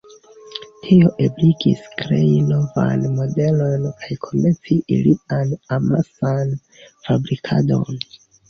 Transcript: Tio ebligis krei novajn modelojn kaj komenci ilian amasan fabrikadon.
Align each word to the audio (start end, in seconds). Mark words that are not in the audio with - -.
Tio 0.85 1.09
ebligis 1.25 1.83
krei 1.99 2.31
novajn 2.47 3.05
modelojn 3.19 3.85
kaj 4.01 4.19
komenci 4.29 4.79
ilian 4.97 5.55
amasan 5.79 6.59
fabrikadon. 6.89 8.05